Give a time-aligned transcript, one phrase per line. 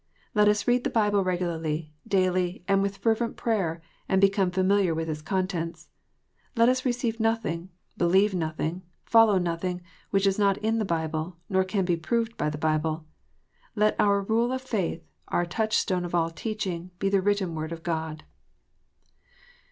[0.33, 5.07] Let us read the Bible regularly, daily, and with fervent prayer, and become familiar with
[5.07, 5.89] its contents.
[6.55, 11.63] Let us receive nothing, believe nothing, follow nothing, which is not in the Bible, nor
[11.63, 13.05] can be proved by the Bible.
[13.75, 17.71] Let our rule of faith, our touch stone of all teaching, be the written Word
[17.71, 18.23] of God.